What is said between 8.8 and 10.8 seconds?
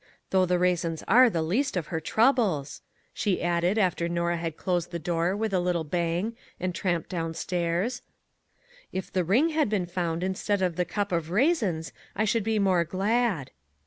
if the ring had been found instead of